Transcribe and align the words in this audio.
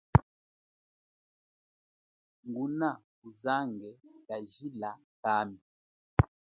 Ngunakuzange 2.49 3.89
kajila 4.27 4.89
kami. 5.23 5.59